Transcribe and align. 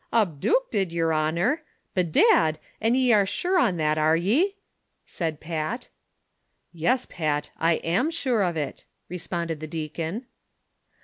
"Abdoocted, 0.11 0.91
yer 0.91 1.11
honor; 1.11 1.61
bedad, 1.93 2.57
an' 2.81 2.95
ye 2.95 3.13
are 3.13 3.27
shure 3.27 3.59
on 3.59 3.77
that, 3.77 3.99
are 3.99 4.15
ye?" 4.17 4.55
said 5.05 5.39
Pat." 5.39 5.89
Yes, 6.73 7.05
Pat, 7.05 7.51
I 7.59 7.73
am 7.83 8.09
sure 8.09 8.41
of 8.41 8.57
it," 8.57 8.85
responded 9.09 9.59
the 9.59 9.67
deacon. 9.67 10.25